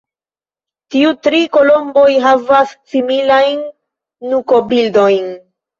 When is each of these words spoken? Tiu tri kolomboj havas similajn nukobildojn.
Tiu 0.95 1.11
tri 1.27 1.41
kolomboj 1.59 2.07
havas 2.25 2.75
similajn 2.95 3.65
nukobildojn. 4.35 5.35